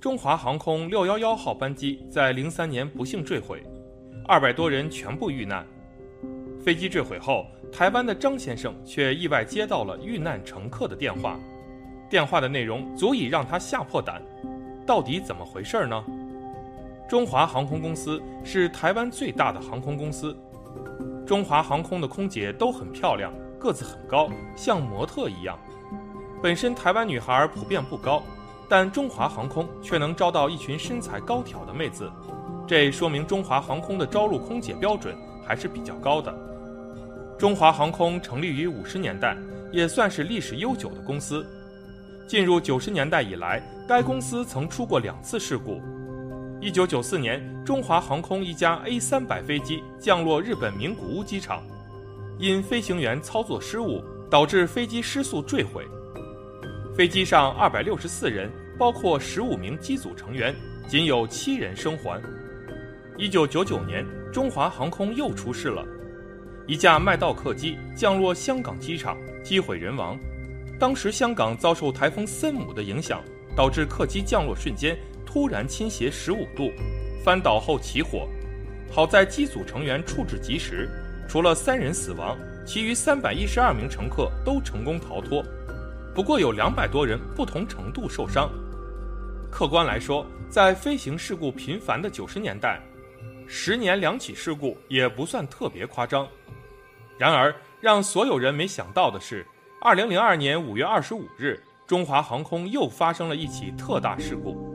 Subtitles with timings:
[0.00, 3.62] 中华航空六幺幺号班机在零三年不幸坠毁，
[4.26, 5.64] 二百多人全部遇难。
[6.60, 11.38] 飞机坠毁后，台湾的张先生却意外接到了遇难乘客的电话，
[12.10, 14.20] 电话的内容足以让他吓破胆。
[14.84, 16.04] 到底怎么回事呢？
[17.08, 20.36] 中华航空公司是台湾最大的航空公司，
[21.24, 25.56] 中华航空的空姐都很漂亮，个子很高，像模特一样。
[26.42, 28.22] 本身台湾女孩普遍不高。
[28.68, 32.10] 但中华航空却能招到一群身材高挑的妹子，
[32.66, 36.34] 这说明中华航空的招录空姐标准还是比较高的。
[37.38, 39.36] 中华航空成立于五十年代，
[39.72, 41.44] 也算是历史悠久的公司。
[42.28, 45.82] 进入九十年代以来，该公司曾出过两次事故。
[46.60, 51.62] 一九九四年，中华航空一架 A 三百飞机降落日本名古屋机场，
[52.38, 55.84] 因飞行员操作失误，导致飞机失速坠毁。
[56.96, 58.50] 飞机上二百六十四人。
[58.78, 60.52] 包括十五名机组成员，
[60.88, 62.20] 仅有七人生还。
[63.16, 65.86] 一九九九年，中华航空又出事了，
[66.66, 70.18] 一架麦道客机降落香港机场，机毁人亡。
[70.80, 73.22] 当时香港遭受台风森姆的影响，
[73.54, 76.72] 导致客机降落瞬间突然倾斜十五度，
[77.22, 78.26] 翻倒后起火。
[78.90, 80.88] 好在机组成员处置及时，
[81.28, 85.44] 除了三人死亡，其余三百一十二名乘客都成功逃脱。
[86.14, 88.50] 不过有两百多人不同程度受伤。
[89.50, 92.80] 客观来说，在飞行事故频繁的九十年代，
[93.46, 96.26] 十年两起事故也不算特别夸张。
[97.18, 99.46] 然而，让所有人没想到的是，
[99.80, 104.70] 二零零二年五月二十五日，中华航空又发生了一起特大事故。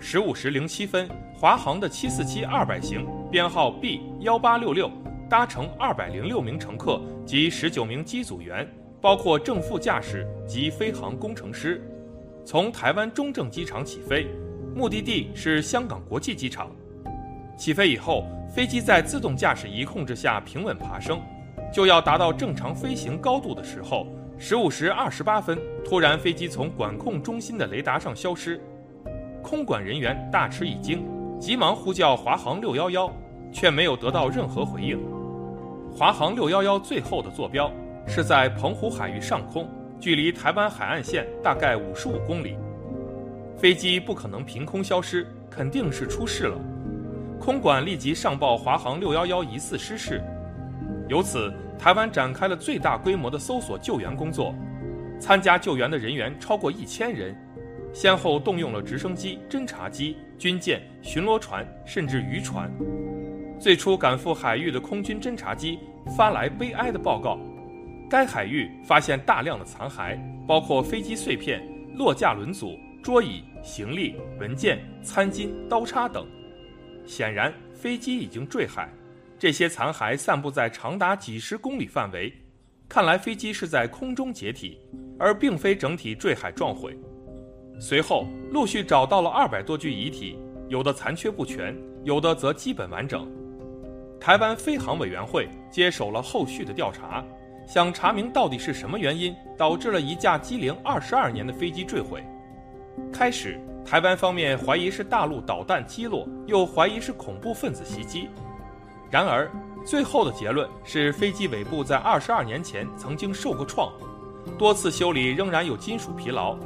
[0.00, 4.90] 十五时零七分，华航的七四七二百型，编号 B 幺八六六，
[5.30, 8.68] 搭乘二百零六名乘客及十九名机组员，
[9.04, 11.78] 包括正副驾驶及飞行工程师。
[12.42, 14.28] 从台湾中正机场起飞，
[14.74, 16.70] 目的地是香港国际机场。
[17.54, 21.20] 起飞以后，飞机在自动驾驶仪控制下平稳爬升，
[21.70, 24.06] 就要达到正常飞行高度的时候，
[24.38, 28.58] 十五时二十八分，突然飞机从管控中心的雷达上消失，
[29.42, 31.04] 空管人员大吃一惊，
[31.38, 33.12] 急忙呼叫华航六幺幺，
[33.52, 34.98] 却没有得到任何回应。
[35.94, 37.70] 华航六幺幺最后的坐标
[38.06, 39.68] 是在澎湖海域上空。
[40.00, 42.58] 距离台湾海岸线大概五十五公里，
[43.56, 46.58] 飞机不可能凭空消失，肯定是出事了。
[47.40, 50.22] 空管立即上报华航六幺幺疑似失事，
[51.08, 54.54] 由此台湾展开了最大规模的搜索救援工作，
[55.18, 57.34] 参加救援的人员超过一千人，
[57.94, 62.70] 先后动用了直升机、侦察机、军舰、巡逻船，甚至渔船。
[63.58, 65.78] 最初赶赴海域的空军侦察机
[66.14, 67.38] 发来悲哀的报告。
[68.14, 70.16] 该海域发现大量的残骸，
[70.46, 71.60] 包括飞机碎片、
[71.96, 76.24] 落架轮组、桌椅、行李、文件、餐巾、刀叉等。
[77.04, 78.88] 显然，飞机已经坠海。
[79.36, 82.32] 这些残骸散布在长达几十公里范围，
[82.88, 84.78] 看来飞机是在空中解体，
[85.18, 86.96] 而并非整体坠海撞毁。
[87.80, 90.38] 随后，陆续找到了二百多具遗体，
[90.68, 93.28] 有的残缺不全，有的则基本完整。
[94.20, 97.24] 台湾飞航委员会接手了后续的调查。
[97.66, 102.22] 想查明到底是什么原因导致了一架机龄二十二年的飞机坠毁。
[103.12, 108.28] 开始，台湾方面怀疑是大陆导弹击落，又怀疑是恐怖分子袭击。
[109.10, 109.50] 然而，
[109.84, 113.92] 最后的结论是飞机尾部在二十二年前曾经受过创，
[114.58, 116.56] 多次修理仍然有金属疲劳。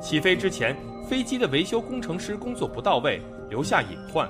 [0.00, 0.76] 起飞之前，
[1.08, 4.28] 飞机的维修工程师工作不到位，留下隐患。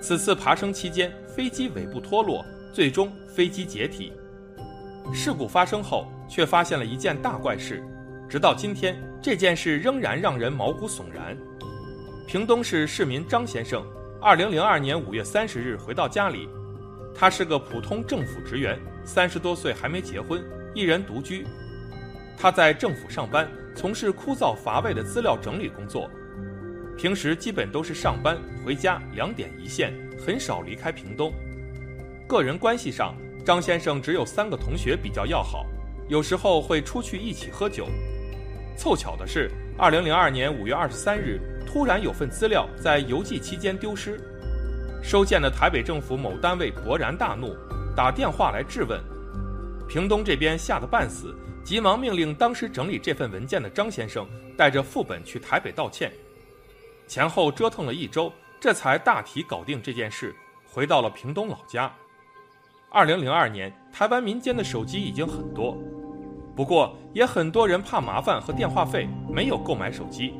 [0.00, 4.12] 此次爬升期间，飞机尾部脱落，最终飞机解体。
[5.12, 7.82] 事故发生后，却发现了一件大怪事，
[8.28, 11.36] 直到今天，这件事仍然让人毛骨悚然。
[12.28, 13.84] 屏东市市民张先生，
[14.20, 16.48] 二零零二年五月三十日回到家里，
[17.12, 20.40] 他是个普通政府职员，三十多岁还没结婚，
[20.74, 21.44] 一人独居。
[22.38, 26.08] 他在政府上班，从事枯燥乏味的资料整理工作，
[26.96, 29.92] 平时基本都是上班回家两点一线，
[30.24, 31.32] 很少离开屏东。
[32.28, 33.16] 个人关系上。
[33.50, 35.66] 张先生只有三个同学比较要好，
[36.08, 37.88] 有时候会出去一起喝酒。
[38.76, 44.20] 凑巧的是，二零零二年五月二十三日，突然有份资料在邮寄期间丢失，
[45.02, 47.56] 收件的台北政府某单位勃然大怒，
[47.96, 49.00] 打电话来质问。
[49.88, 56.12] 屏东这边吓得半死，急忙命令当时整理这份文件的张先生带着副本去台北道歉。
[57.08, 60.32] 前后折腾了一周，这才大体搞定这件事，
[60.64, 61.92] 回到了屏东老家。
[62.92, 65.78] 二零零二年，台湾民间的手机已经很多，
[66.56, 70.34] 不过也很多人怕麻烦和电话费，没有购买手机。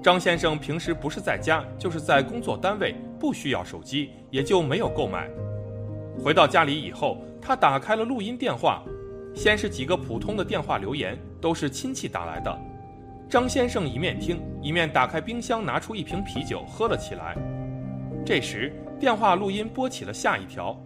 [0.00, 5.28] 张先生平时不是在家，就是在工作单位，不需要手机，也就没有购买。
[6.22, 8.80] 回到家里以后，他打开了录音电话，
[9.34, 12.56] 先是几个普通的电话留言，都是亲戚打来的。
[13.28, 17.36] 张先生一面听，一面打开冰箱，拿出一瓶啤酒喝了起来。
[18.24, 20.78] 这时，电话录音播起了下一条，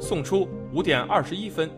[0.00, 1.70] 送出五点二十一分。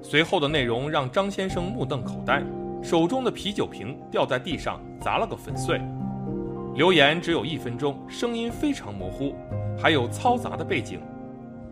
[0.00, 2.40] 随后的内容让张先生目瞪口呆，
[2.82, 5.80] 手中的啤酒瓶掉在地上，砸了个粉碎。
[6.76, 9.34] 留言只有一分钟，声音非常模糊，
[9.76, 11.00] 还有嘈杂的背景，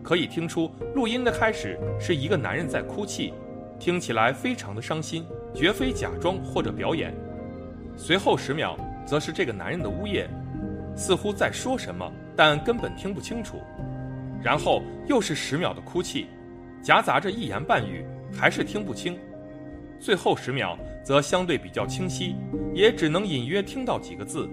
[0.03, 3.33] 可以听出录音的开始是一个男人在哭泣，
[3.79, 7.15] 听起来非常的伤心，绝非假装或者表演。
[7.95, 10.29] 随后十秒，则是这个男人的呜咽，
[10.95, 13.61] 似乎在说什么，但根本听不清楚。
[14.43, 16.27] 然后又是十秒的哭泣，
[16.81, 19.17] 夹杂着一言半语，还是听不清。
[19.99, 22.35] 最后十秒则相对比较清晰，
[22.73, 24.47] 也只能隐约听到几个字。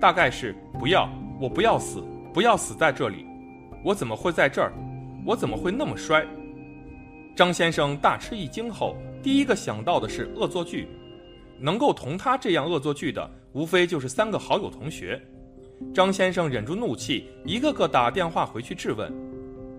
[0.00, 1.08] 大概是不要，
[1.40, 3.24] 我不要死，不要死在这里，
[3.84, 4.72] 我怎么会在这儿？
[5.24, 6.26] 我怎么会那么衰？
[7.34, 10.88] 张先生大吃一惊后，第一个想到的是恶作剧，
[11.58, 15.18] 能够同他这样恶作剧的，无非就是三个好友同学。
[15.94, 19.12] 张先生忍住怒气，一个个打电话回去质问，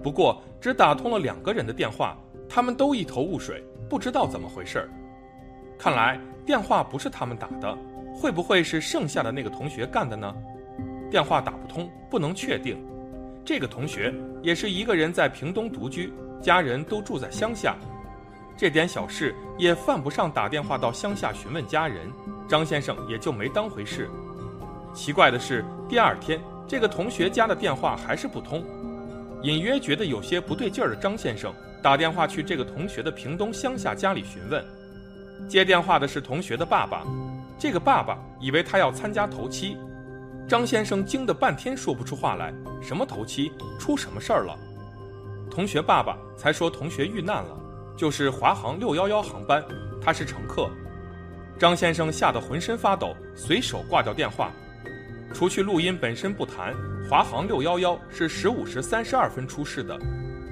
[0.02, 2.18] 不过只打通了两个人的电话，
[2.50, 4.90] 他们都一头雾水，不知道怎么回事儿。
[5.78, 7.78] 看来电话不是他们打的。
[8.16, 10.32] 会不会是剩下的那个同学干的呢？
[11.10, 12.78] 电话打不通，不能确定。
[13.44, 14.14] 这个同学
[14.44, 17.76] 也是一个人在屏东独居，家人都住在乡下，
[18.56, 22.08] 这点小事也犯不上打电话到乡下询问家人。
[22.48, 24.08] 张先生也就没当回事。
[24.94, 28.64] 奇怪的是，第二天这个同学家的电话还是不通。
[29.42, 34.64] 隐约觉得有些不对劲儿的张先生打电话去这个同学的屏东乡下家里询问，
[35.50, 37.04] 接电话的是同学的爸爸。
[37.60, 39.78] 这个爸爸以为他要参加头七，
[40.48, 42.54] 张先生惊得半天说不出话来。
[42.82, 43.52] 什么头七？
[43.80, 44.58] 出什么事儿了？
[45.50, 47.58] 同学爸爸才说同学遇难了，
[47.98, 49.64] 就是华航六幺幺航班，
[50.02, 50.70] 他是乘客。
[51.60, 54.52] 张先生吓得浑身发抖，随手挂掉电话。
[55.34, 56.76] 除去录音本身不谈，
[57.10, 60.00] 华航六幺幺是十五时三十二分出事的，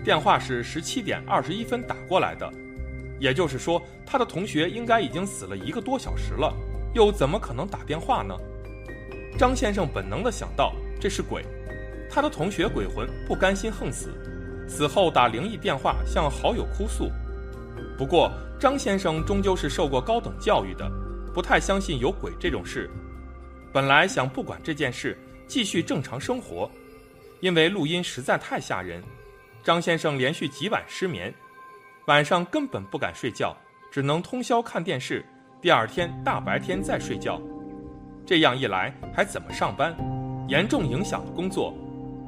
[0.03, 2.51] 电话是十七点二十一分打过来的，
[3.19, 6.51] 也就是说，他的同学应该已经死了一个多小时了。
[6.93, 8.35] 又怎么可能打电话呢？
[9.37, 11.45] 张先生本能地想到这是鬼，
[12.09, 14.09] 他的同学鬼魂不甘心横死，
[14.67, 17.09] 死后打灵异电话向好友哭诉。
[17.97, 20.91] 不过张先生终究是受过高等教育的，
[21.33, 22.89] 不太相信有鬼这种事。
[23.73, 26.69] 本来想不管这件事，继续正常生活，
[27.39, 29.01] 因为录音实在太吓人，
[29.63, 31.33] 张先生连续几晚失眠，
[32.07, 33.55] 晚上根本不敢睡觉，
[33.89, 35.25] 只能通宵看电视。
[35.61, 37.41] 第二天大白天再睡觉，
[38.25, 39.95] 这样一来还怎么上班？
[40.49, 41.73] 严重影响了工作。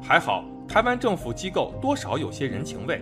[0.01, 3.01] 还好台湾政府机构多少有些人情味，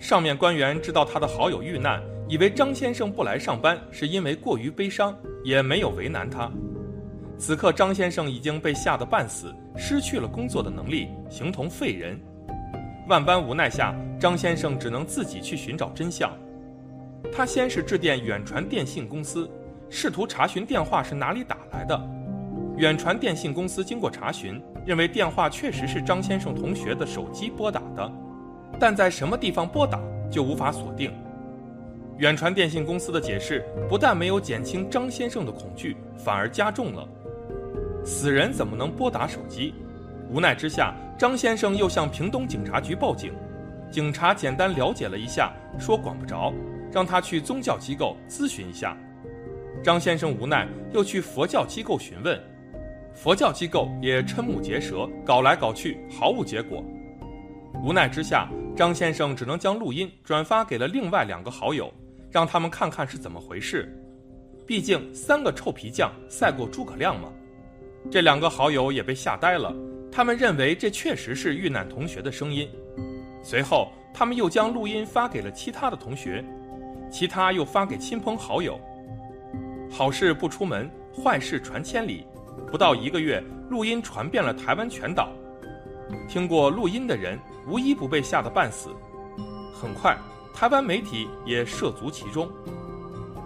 [0.00, 6.50] 上面官员知道他的好友遇难，以为张先生不来上班是因为过于悲伤，也没有为难他。
[7.38, 12.18] 此刻张先生已经被吓得半死，失去了工作的能力，形同废人。
[13.08, 16.32] 万般无奈下，张先生只能自己去寻找真相。
[17.32, 19.50] 他先是致电远传电信公司，
[19.90, 22.00] 试图查询电话是哪里打来的。
[22.78, 28.10] 远传电信公司经过查询，认为电话确实是张先生同学的手机拨打的，
[28.78, 31.12] 但在什么地方拨打就无法锁定。
[32.18, 37.06] 远传电信公司的解释不但没有减轻张先生的恐惧，反而加重了。
[38.06, 39.74] 死人怎么能拨打手机？
[40.30, 43.34] 无奈之下，张先生又向屏东警察局报警。
[43.90, 46.54] 警察简单了解了一下，说管不着。
[46.92, 48.96] 让他去宗教机构咨询一下，
[49.82, 52.40] 张先生无奈又去佛教机构询问，
[53.12, 56.84] 佛教机构也瞠目结舌，搞来搞去毫无结果。
[57.82, 61.92] 无奈之下，张先生只能将录音转发给了另外两个好友，
[62.30, 63.92] 让他们看看是怎么回事。
[64.64, 67.28] 毕竟三个臭皮匠赛过诸葛亮嘛。
[68.10, 69.74] 这两个好友也被吓呆了，
[70.10, 72.68] 他们认为这确实是遇难同学的声音。
[73.42, 76.44] 随后，他们又将录音发给了其他的同学。
[77.10, 78.80] 其他又发给亲朋好友。
[79.90, 82.26] 好事不出门，坏事传千里。
[82.70, 85.30] 不到一个月，录音传遍了台湾全岛。
[86.28, 88.90] 听过录音的人，无一不被吓得半死。
[89.72, 90.16] 很快，
[90.52, 92.50] 台湾媒体也涉足其中。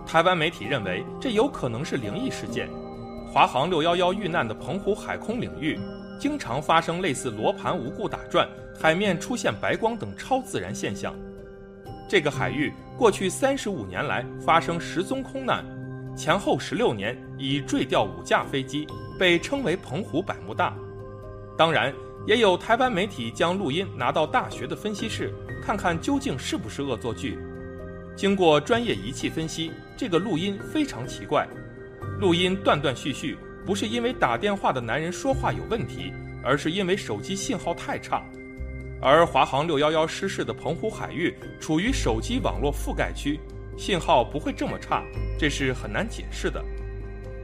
[0.07, 2.69] 台湾媒体认为，这有可能是灵异事件。
[3.33, 5.79] 华航六幺幺遇难的澎湖海空领域，
[6.19, 11.15] 经常发生类似罗盘无故打转、海面出现白光等超自然现象。
[12.09, 15.65] 这个海域过去三十五年来发生十宗空难，
[16.17, 18.85] 前后十六年已坠掉五架飞机，
[19.17, 20.75] 被称为“澎湖百慕大”。
[21.57, 21.95] 当然，
[22.27, 25.33] 也有台湾媒体将录音拿到大学的分析室，
[25.63, 27.39] 看看究竟是不是恶作剧。
[28.17, 31.47] 经过专业仪器分析，这个录音非常奇怪，
[32.21, 36.12] 录音断断续续，不是因为打电话的男人说话有问题，
[36.45, 38.23] 而是因为手机信号太差。
[39.00, 43.41] 而华航六幺幺失事的澎湖海域处于手机网络覆盖区，
[43.79, 45.03] 信号不会这么差，
[45.39, 46.62] 这是很难解释的。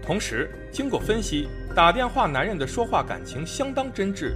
[0.02, 4.34] 同时，经过分析，打电话男人的说话感情相当真挚，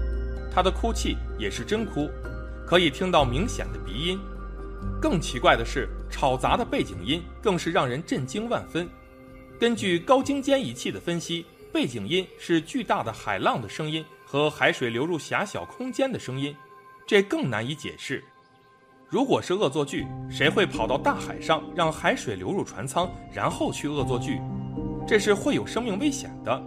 [0.50, 2.09] 他的哭泣也是真哭，
[2.66, 4.18] 可以听到明显的鼻音。
[5.02, 8.88] 更奇怪的是，吵杂的背景音更是让人震惊万分。
[9.61, 16.57] 根据高精尖仪器的分析，背景音是巨大的海浪的声音和海水流入狭小空间的声音。
[17.07, 18.25] 这更难以解释。
[19.07, 24.40] 如果是恶作剧，谁会跑到大海上让海水流入船舱，然后去恶作剧？
[25.07, 26.59] 这是会有生命危险的。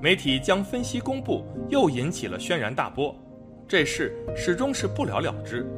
[0.00, 3.12] 媒体将分析公布，又引起了轩然大波。
[3.66, 5.68] 这事始终是不了了之。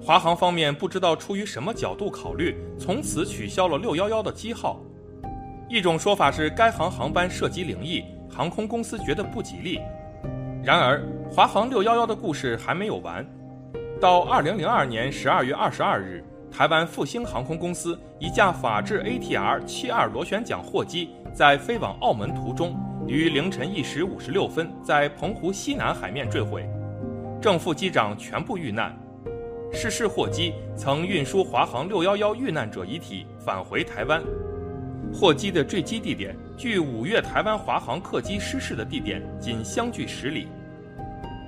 [0.00, 4.80] 华航方面不知道出于什么角度考虑，从此取消了六幺幺的机号。
[5.74, 9.80] 一种说法是该航航班涉及灵异，航空公司觉得不吉利。
[10.62, 13.26] 然而，华航六幺幺的故事还没有完。
[14.00, 22.76] 到二零零二年十二月二十二日，台湾复兴航空公司一架法制 ATR 七二螺旋桨货机在飞往澳门途中，
[23.08, 26.64] 于凌晨一时五十六分在澎湖西南海面坠毁，
[27.42, 28.96] 正副机长全部遇难。
[29.72, 34.22] 失事货机曾运输华航六幺幺遇难者遗体返回台湾。
[35.14, 40.48] 货机的坠机地点距五月台湾华航客机失事的地点仅相距十里。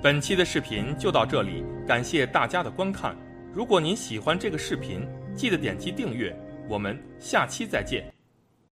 [0.01, 3.13] 本期的视频就到这里，感谢大家的观看。
[3.53, 5.05] 如果您喜欢这个视频，
[5.35, 6.33] 记得点击订阅。
[6.69, 8.16] 我们下期再见。